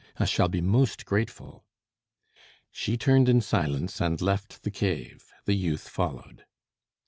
[0.17, 1.63] "I shall be most grateful."
[2.71, 5.25] She turned in silence and left the cave.
[5.45, 6.43] The youth followed.